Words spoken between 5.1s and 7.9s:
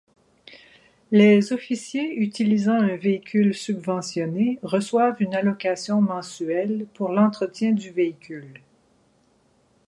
une allocation mensuelle pour l'entretien